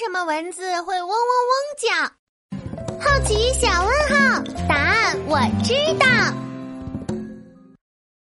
[0.00, 1.18] 什么蚊子会嗡嗡
[1.50, 1.92] 嗡叫？
[3.04, 6.06] 好奇小问号，答案我知道。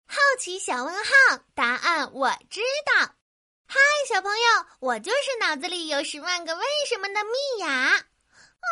[0.05, 3.15] 好奇小问号，答案我知道。
[3.65, 3.79] 嗨，
[4.09, 7.67] 小朋友，我就是脑子里有十万个为什么的蜜雅。
[7.69, 8.67] 嗯，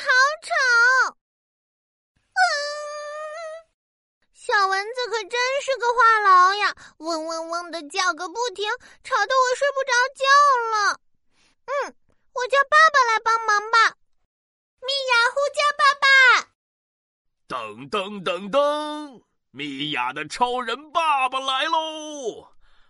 [0.00, 0.08] 好
[0.42, 1.16] 吵。
[2.34, 2.42] 嗯，
[4.34, 5.30] 小蚊子可真
[5.62, 8.68] 是个话痨呀，嗡嗡嗡的叫个不停，
[9.04, 10.24] 吵得我睡不着觉
[10.72, 11.00] 了。
[11.66, 11.94] 嗯，
[12.32, 13.96] 我叫爸爸来帮忙吧。
[14.80, 16.06] 米娅呼叫爸爸。
[17.48, 22.48] 噔噔噔噔，米娅的超人爸爸来喽！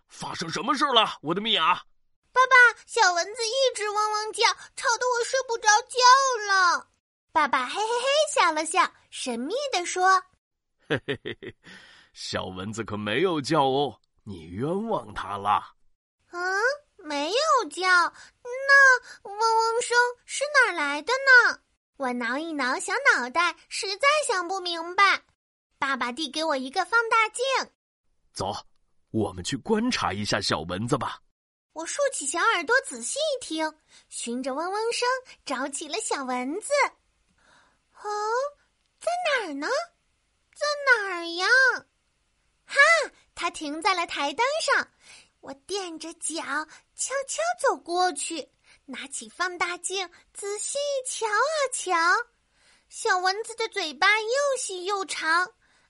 [0.09, 1.83] 发生什么事了，我的米娅？
[2.33, 5.99] 爸爸，小蚊子一直汪汪叫，吵得我睡不着觉
[6.47, 6.89] 了。
[7.33, 10.23] 爸爸嘿嘿嘿笑了笑，神秘的说
[10.89, 11.57] ：“嘿嘿嘿嘿，
[12.13, 15.63] 小蚊子可没有叫哦，你冤枉它了。”
[16.33, 16.61] 嗯，
[16.99, 17.89] 没有叫，
[18.43, 21.61] 那嗡嗡声是哪来的呢？
[21.97, 25.23] 我挠一挠小脑袋，实在想不明白。
[25.79, 27.45] 爸爸递给我一个放大镜，
[28.33, 28.55] 走。
[29.13, 31.21] 我们去观察一下小蚊子吧。
[31.73, 33.75] 我竖起小耳朵，仔细一听，
[34.09, 35.09] 循着嗡嗡声
[35.45, 36.69] 找起了小蚊子。
[38.03, 38.09] 哦，
[39.01, 39.67] 在哪儿呢？
[40.55, 41.47] 在哪儿呀？
[42.67, 42.77] 哈，
[43.35, 44.89] 它停在了台灯上。
[45.41, 46.43] 我垫着脚，
[46.95, 48.51] 悄悄走过去，
[48.85, 51.93] 拿起放大镜，仔细瞧啊瞧。
[52.89, 55.31] 小蚊子的嘴巴又细又长，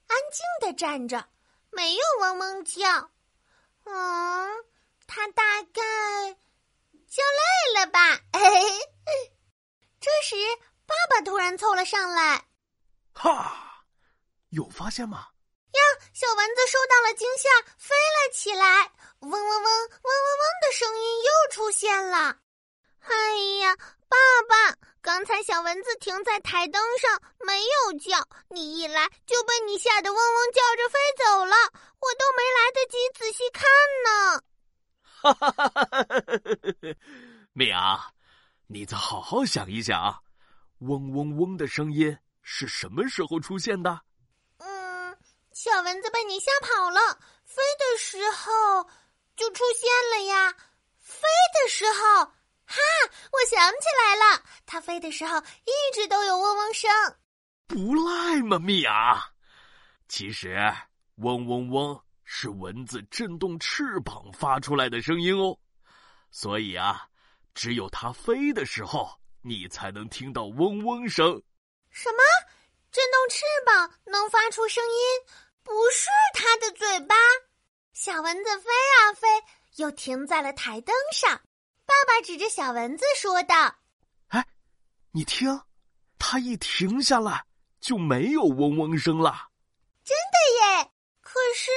[0.06, 1.28] 安静的站着。
[1.73, 3.11] 没有嗡嗡叫，
[3.84, 4.65] 嗯，
[5.06, 5.83] 它大概
[7.09, 8.21] 叫累了吧。
[10.01, 10.34] 这时，
[10.84, 12.45] 爸爸突然凑了上来，
[13.12, 13.84] 哈，
[14.48, 15.28] 有发现吗？
[15.73, 15.81] 呀，
[16.12, 22.38] 小蚊子受到了惊吓，飞了起来，嗡嗡嗡，嗡嗡嗡的声音又出现了。
[23.00, 23.76] 哎呀，
[24.08, 24.16] 爸
[24.48, 24.76] 爸！
[25.02, 31.56] 刚才小蚊子停在台灯上没有叫，你一来就被你吓得嗡嗡叫着飞走了，
[32.00, 33.66] 我都没来得及仔细看
[34.04, 34.42] 呢。
[35.03, 36.97] 哈哈哈哈哈哈！
[37.53, 38.12] 米娅，
[38.69, 40.22] 你再好好想一想，
[40.80, 44.00] 嗡嗡嗡的声音是什么时候出现的？
[44.59, 45.16] 嗯，
[45.53, 47.00] 小蚊子被你吓跑了，
[47.44, 48.86] 飞的时候
[49.41, 50.55] 就出现了呀，
[50.99, 52.31] 飞的时候。
[52.67, 52.77] 哈！
[53.33, 56.89] 我想起来了，它飞的时候一直都有嗡嗡声。
[57.67, 59.21] 不赖嘛，蜜娅。
[60.09, 60.55] 其实，
[61.17, 65.59] 嗡嗡嗡是蚊子震动翅膀发出来的声音哦。
[66.31, 67.09] 所以啊，
[67.55, 69.11] 只有它飞的时候，
[69.43, 71.43] 你才能听到嗡嗡声。
[71.89, 72.22] 什么？
[72.93, 75.34] 震动翅膀能发出声音？
[75.65, 77.17] 不是它的嘴巴。
[78.03, 79.28] 小蚊子飞啊飞，
[79.77, 81.38] 又停在了台灯上。
[81.84, 83.77] 爸爸指着小蚊子说道
[84.28, 84.43] ：“哎，
[85.11, 85.61] 你听，
[86.19, 87.44] 它一停下来
[87.78, 89.50] 就没有嗡嗡声了。
[90.03, 90.91] 真的耶！
[91.21, 91.71] 可是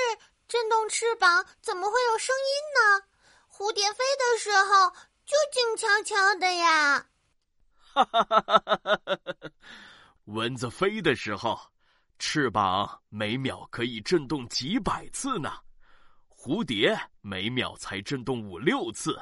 [0.47, 3.05] 震动翅膀怎么会有声音呢？
[3.51, 4.89] 蝴蝶飞的时候
[5.25, 7.05] 就静悄悄的呀。”
[7.75, 9.19] 哈哈哈哈哈哈！
[10.23, 11.59] 蚊子飞的时候，
[12.17, 15.59] 翅膀每秒可以震动几百次呢。
[16.45, 19.17] 蝴蝶每秒才震动五六次。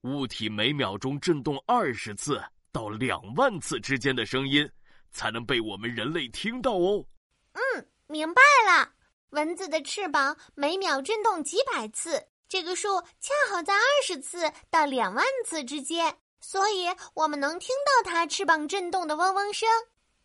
[0.00, 2.42] 物体每秒钟振动二十次
[2.72, 4.66] 到两万次之间的声音，
[5.10, 7.04] 才能被我们人类听到哦。
[7.52, 8.90] 嗯，明白了。
[9.28, 19.68] 蚊子的翅膀每秒振动几百次，这个数恰好在二十次到两万次之间，所以我们能听到它翅膀震动的嗡嗡声。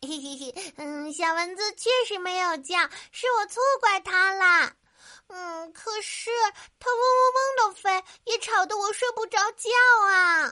[0.00, 2.78] 嘿嘿嘿，嗯，小蚊子确实没有叫，
[3.12, 4.74] 是我错怪它啦。
[5.28, 6.30] 嗯，可是
[6.78, 9.70] 它嗡嗡嗡的飞，也吵得我睡不着觉
[10.06, 10.44] 啊！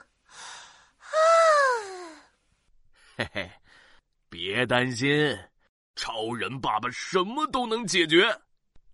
[0.99, 1.15] 啊，
[3.17, 3.51] 嘿嘿，
[4.29, 5.37] 别担心，
[5.95, 8.41] 超人爸爸什么都能解决。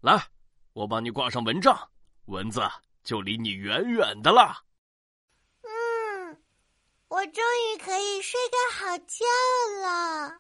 [0.01, 0.28] 来，
[0.73, 1.89] 我帮你挂上蚊帐，
[2.25, 2.62] 蚊子
[3.03, 4.63] 就离你远远的了。
[5.63, 6.44] 嗯，
[7.07, 7.44] 我终
[7.74, 9.25] 于可以睡个好觉
[9.81, 10.39] 了。